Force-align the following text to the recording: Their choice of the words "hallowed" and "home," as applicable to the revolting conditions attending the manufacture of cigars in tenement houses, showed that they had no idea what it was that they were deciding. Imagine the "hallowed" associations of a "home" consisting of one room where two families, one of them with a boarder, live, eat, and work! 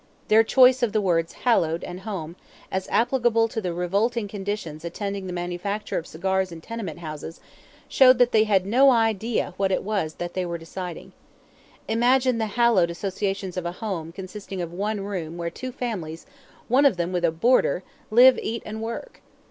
Their 0.29 0.43
choice 0.43 0.81
of 0.81 0.93
the 0.93 0.99
words 0.99 1.33
"hallowed" 1.45 1.83
and 1.83 1.99
"home," 1.99 2.35
as 2.71 2.87
applicable 2.89 3.47
to 3.49 3.61
the 3.61 3.71
revolting 3.71 4.27
conditions 4.27 4.83
attending 4.83 5.27
the 5.27 5.31
manufacture 5.31 5.95
of 5.99 6.07
cigars 6.07 6.51
in 6.51 6.59
tenement 6.59 7.01
houses, 7.01 7.39
showed 7.87 8.17
that 8.17 8.31
they 8.31 8.45
had 8.45 8.65
no 8.65 8.89
idea 8.89 9.53
what 9.57 9.71
it 9.71 9.83
was 9.83 10.15
that 10.15 10.33
they 10.33 10.43
were 10.43 10.57
deciding. 10.57 11.11
Imagine 11.87 12.39
the 12.39 12.47
"hallowed" 12.57 12.89
associations 12.89 13.57
of 13.57 13.65
a 13.67 13.73
"home" 13.73 14.11
consisting 14.11 14.59
of 14.59 14.73
one 14.73 15.01
room 15.01 15.37
where 15.37 15.51
two 15.51 15.71
families, 15.71 16.25
one 16.67 16.87
of 16.87 16.97
them 16.97 17.11
with 17.11 17.23
a 17.23 17.31
boarder, 17.31 17.83
live, 18.09 18.39
eat, 18.41 18.63
and 18.65 18.81
work! 18.81 19.21